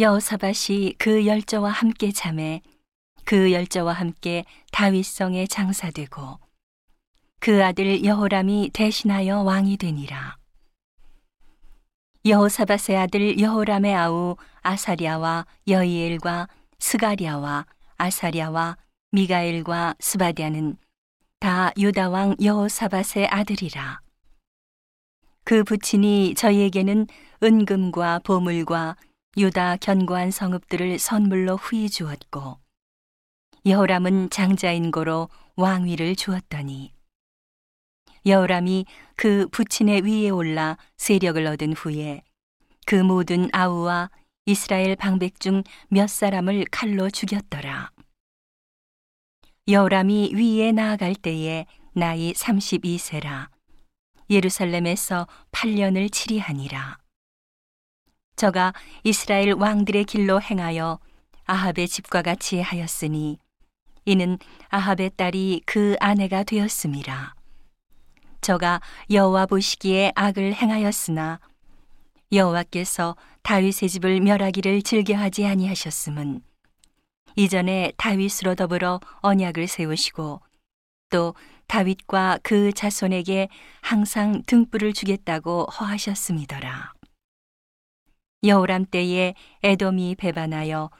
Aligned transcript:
여호사밧이 0.00 0.94
그 0.96 1.26
열조와 1.26 1.70
함께 1.72 2.10
잠에 2.10 2.62
그 3.26 3.52
열조와 3.52 3.92
함께 3.92 4.46
다윗성에 4.72 5.46
장사되고 5.46 6.40
그 7.38 7.62
아들 7.62 8.02
여호람이 8.02 8.70
대신하여 8.72 9.42
왕이 9.42 9.76
되니라. 9.76 10.38
여호사밧의 12.24 12.96
아들 12.96 13.38
여호람의 13.38 13.94
아우 13.94 14.36
아사리아와 14.62 15.44
여이엘과 15.68 16.48
스가리아와 16.78 17.66
아사리아와 17.98 18.78
미가엘과 19.12 19.96
스바디아는 20.00 20.78
다 21.40 21.72
유다 21.76 22.08
왕 22.08 22.36
여호사밧의 22.42 23.28
아들이라. 23.28 24.00
그 25.44 25.62
부친이 25.62 26.36
저희에게는 26.36 27.06
은금과 27.42 28.20
보물과 28.20 28.96
유다 29.36 29.76
견고한 29.76 30.30
성읍들을 30.30 30.98
선물로 30.98 31.56
후히 31.56 31.88
주었고 31.88 32.58
여호람은 33.66 34.30
장자인 34.30 34.90
고로 34.90 35.28
왕위를 35.56 36.16
주었더니 36.16 36.92
여호람이 38.26 38.86
그 39.16 39.48
부친의 39.48 40.02
위에 40.02 40.30
올라 40.30 40.76
세력을 40.96 41.46
얻은 41.46 41.74
후에 41.74 42.22
그 42.86 42.94
모든 42.96 43.48
아우와 43.52 44.10
이스라엘 44.46 44.96
방백 44.96 45.38
중 45.40 45.62
몇 45.88 46.08
사람을 46.08 46.66
칼로 46.70 47.10
죽였더라. 47.10 47.90
여호람이 49.68 50.32
위에 50.34 50.72
나아갈 50.72 51.14
때에 51.14 51.66
나이 51.92 52.32
32세라. 52.32 53.48
예루살렘에서 54.28 55.26
8년을 55.52 56.12
치리하니라. 56.12 56.99
저가 58.40 58.72
이스라엘 59.04 59.52
왕들의 59.52 60.04
길로 60.04 60.40
행하여 60.40 60.98
아합의 61.44 61.88
집과 61.88 62.22
같이 62.22 62.62
하였으니 62.62 63.38
이는 64.06 64.38
아합의 64.70 65.10
딸이 65.16 65.60
그 65.66 65.94
아내가 66.00 66.42
되었음이라. 66.42 67.34
저가 68.40 68.80
여호와 69.10 69.44
보시기에 69.44 70.12
악을 70.14 70.54
행하였으나 70.54 71.38
여호와께서 72.32 73.14
다윗의 73.42 73.90
집을 73.90 74.20
멸하기를 74.20 74.80
즐겨하지 74.80 75.44
아니하셨음은 75.44 76.40
이전에 77.36 77.92
다윗으로 77.98 78.54
더불어 78.54 79.00
언약을 79.20 79.68
세우시고 79.68 80.40
또 81.10 81.34
다윗과 81.66 82.38
그 82.42 82.72
자손에게 82.72 83.48
항상 83.82 84.42
등불을 84.46 84.94
주겠다고 84.94 85.66
허하셨음이더라. 85.66 86.99
여호람 88.42 88.86
때에 88.86 89.34
에돔이 89.62 90.14
배반하여 90.16 90.90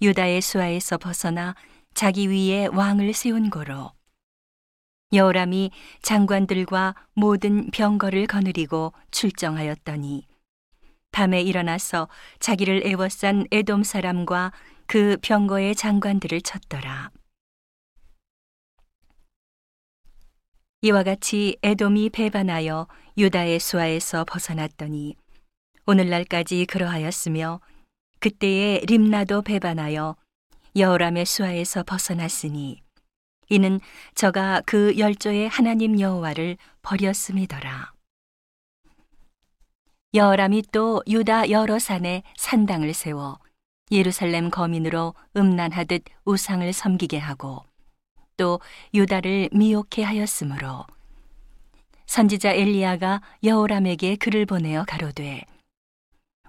유다의 0.00 0.40
수하에서 0.40 0.96
벗어나 0.98 1.56
자기 1.92 2.28
위에 2.28 2.66
왕을 2.66 3.12
세운 3.14 3.50
거로 3.50 3.90
여호람이 5.12 5.72
장관들과 6.02 6.94
모든 7.14 7.70
병거를 7.70 8.26
거느리고 8.26 8.92
출정하였더니 9.10 10.26
밤에 11.10 11.42
일어나서 11.42 12.08
자기를 12.38 12.86
애워싼 12.86 13.46
에돔 13.50 13.82
사람과 13.82 14.52
그 14.86 15.16
병거의 15.22 15.74
장관들을 15.76 16.42
쳤더라. 16.42 17.10
이와 20.82 21.02
같이 21.02 21.56
에돔이 21.62 22.10
배반하여 22.10 22.88
유다의 23.16 23.58
수하에서 23.60 24.24
벗어났더니 24.24 25.16
오늘날까지 25.86 26.64
그러하였으며 26.66 27.60
그때에 28.18 28.80
림나도 28.86 29.42
배반하여 29.42 30.16
여호람의 30.76 31.26
수하에서 31.26 31.82
벗어났으니 31.82 32.80
이는 33.50 33.80
저가 34.14 34.62
그 34.64 34.96
열조의 34.98 35.48
하나님 35.48 36.00
여호와를 36.00 36.56
버렸음이더라. 36.82 37.92
여호람이 40.14 40.62
또 40.72 41.02
유다 41.06 41.50
여러 41.50 41.78
산에 41.78 42.22
산당을 42.36 42.94
세워 42.94 43.38
예루살렘 43.90 44.50
거민으로 44.50 45.14
음란하듯 45.36 46.04
우상을 46.24 46.72
섬기게 46.72 47.18
하고 47.18 47.64
또 48.36 48.60
유다를 48.94 49.50
미혹해 49.52 50.02
하였으므로 50.02 50.86
선지자 52.06 52.52
엘리야가 52.52 53.20
여호람에게 53.42 54.16
글을 54.16 54.46
보내어 54.46 54.84
가로되 54.84 55.44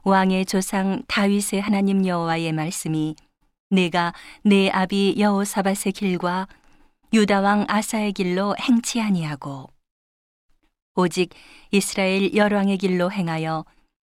왕의 0.07 0.45
조상 0.45 1.01
다윗의 1.07 1.61
하나님 1.61 2.05
여호와의 2.05 2.51
말씀이 2.51 3.15
내가 3.71 4.13
내 4.43 4.69
아비 4.69 5.15
여호사밧의 5.17 5.93
길과 5.93 6.47
유다 7.11 7.41
왕 7.41 7.65
아사의 7.67 8.13
길로 8.13 8.55
행치 8.59 9.01
아니하고 9.01 9.67
오직 10.93 11.31
이스라엘 11.71 12.35
열왕의 12.35 12.77
길로 12.77 13.11
행하여 13.11 13.65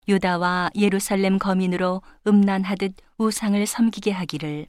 유다와 0.08 0.70
예루살렘 0.76 1.38
거민으로 1.38 2.00
음란하듯 2.26 2.94
우상을 3.18 3.66
섬기게 3.66 4.12
하기를 4.12 4.68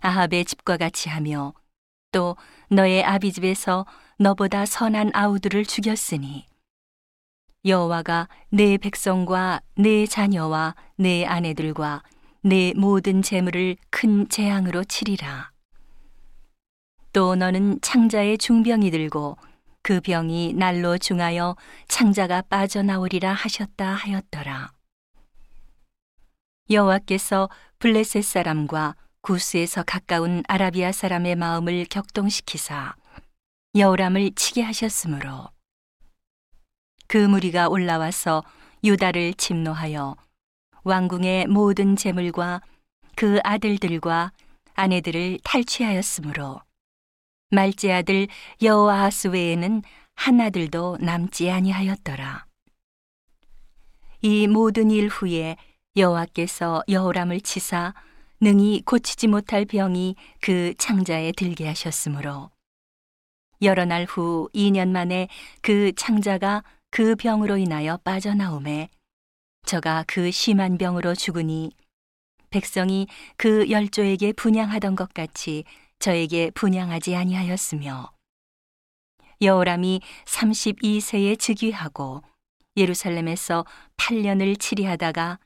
아합의 0.00 0.44
집과 0.44 0.76
같이 0.76 1.08
하며 1.08 1.54
또 2.12 2.36
너의 2.70 3.02
아비 3.02 3.32
집에서 3.32 3.84
너보다 4.20 4.64
선한 4.64 5.10
아우들을 5.12 5.64
죽였으니 5.64 6.46
여호와가 7.66 8.28
내 8.48 8.78
백성과 8.78 9.60
내 9.74 10.06
자녀와 10.06 10.76
내 10.96 11.24
아내들과 11.24 12.04
내 12.42 12.72
모든 12.76 13.22
재물을 13.22 13.76
큰 13.90 14.28
재앙으로 14.28 14.84
치리라. 14.84 15.50
또 17.12 17.34
너는 17.34 17.80
창자의 17.80 18.38
중병이 18.38 18.92
들고 18.92 19.36
그 19.82 20.00
병이 20.00 20.52
날로 20.54 20.96
중하여 20.96 21.56
창자가 21.88 22.42
빠져나오리라 22.42 23.32
하셨다 23.32 23.84
하였더라. 23.84 24.70
여호와께서 26.70 27.48
블레셋 27.80 28.22
사람과 28.22 28.94
구스에서 29.22 29.82
가까운 29.82 30.44
아라비아 30.46 30.92
사람의 30.92 31.34
마음을 31.34 31.84
격동시키사 31.90 32.94
여호람을 33.74 34.32
치게 34.36 34.62
하셨으므로 34.62 35.55
그 37.08 37.18
무리가 37.18 37.68
올라와서 37.68 38.42
유다를 38.84 39.34
침노하여 39.34 40.16
왕궁의 40.84 41.46
모든 41.48 41.96
재물과 41.96 42.60
그 43.14 43.38
아들들과 43.42 44.32
아내들을 44.74 45.38
탈취하였으므로 45.42 46.60
말제 47.50 47.92
아들 47.92 48.28
여호아하스 48.62 49.28
외에는 49.28 49.82
한 50.14 50.40
아들도 50.40 50.98
남지 51.00 51.50
아니하였더라. 51.50 52.46
이 54.22 54.46
모든 54.46 54.90
일 54.90 55.08
후에 55.08 55.56
여호와께서 55.96 56.82
여호람을 56.88 57.40
치사 57.40 57.94
능히 58.40 58.82
고치지 58.84 59.28
못할 59.28 59.64
병이 59.64 60.16
그 60.40 60.74
창자에 60.76 61.32
들게 61.32 61.66
하셨으므로 61.66 62.50
여러 63.62 63.84
날 63.86 64.04
후 64.04 64.50
2년 64.54 64.88
만에 64.88 65.28
그 65.62 65.92
창자가 65.94 66.62
그 66.96 67.14
병으로 67.14 67.58
인하여 67.58 67.98
빠져나오매 67.98 68.88
저가 69.66 70.04
그 70.08 70.30
심한 70.30 70.78
병으로 70.78 71.14
죽으니 71.14 71.70
백성이 72.48 73.06
그 73.36 73.68
열조에게 73.68 74.32
분양하던 74.32 74.96
것 74.96 75.12
같이 75.12 75.64
저에게 75.98 76.50
분양하지 76.52 77.14
아니하였으며 77.14 78.10
여호람이 79.42 80.00
32세에 80.24 81.38
즉위하고 81.38 82.22
예루살렘에서 82.78 83.66
8년을 83.98 84.58
치리하다가 84.58 85.38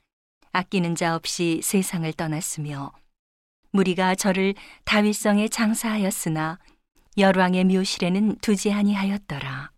아끼는 0.53 0.95
자 0.95 1.17
없이 1.17 1.59
세상을 1.61 2.13
떠났으며 2.13 2.93
무리가 3.71 4.15
저를 4.15 4.55
다윗성에 4.85 5.49
장사하였으나 5.49 6.59
열왕의 7.17 7.65
묘실에는 7.65 8.37
두지 8.37 8.71
아니하였더라. 8.71 9.70